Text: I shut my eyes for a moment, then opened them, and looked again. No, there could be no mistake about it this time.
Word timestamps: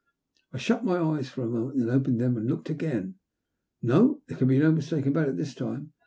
I 0.51 0.57
shut 0.57 0.83
my 0.83 0.97
eyes 0.97 1.29
for 1.29 1.43
a 1.43 1.47
moment, 1.47 1.77
then 1.77 1.87
opened 1.91 2.19
them, 2.19 2.35
and 2.35 2.47
looked 2.47 2.71
again. 2.71 3.19
No, 3.83 4.23
there 4.25 4.35
could 4.35 4.47
be 4.47 4.57
no 4.57 4.71
mistake 4.71 5.05
about 5.05 5.29
it 5.29 5.37
this 5.37 5.53
time. 5.53 5.93